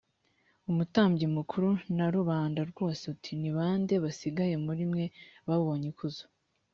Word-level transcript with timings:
umutambyi 0.69 1.25
mukuru 1.37 1.69
na 1.97 2.05
rubanda 2.15 2.59
rwose 2.71 3.03
uti 3.13 3.31
ni 3.41 3.51
ba 3.57 3.67
nde 3.81 3.95
basigaye 4.03 4.55
muri 4.65 4.83
mwe 4.91 5.05
babonye 5.47 5.87
ikuzo 5.93 6.25